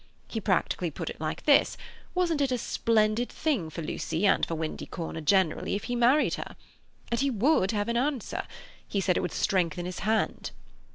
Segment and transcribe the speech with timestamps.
[0.27, 1.77] He practically put it like this:
[2.15, 6.33] Wasn't it a splendid thing for Lucy and for Windy Corner generally if he married
[6.33, 6.55] her?
[7.11, 10.49] And he would have an answer—he said it would strengthen his hand."